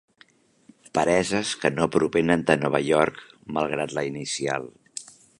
Pereses 0.97 1.51
que 1.65 1.69
no 1.79 1.87
provenen 1.95 2.45
de 2.47 2.55
Nova 2.61 2.81
York, 2.87 3.21
malgrat 3.59 3.93
la 3.99 4.05
inicial. 4.13 4.65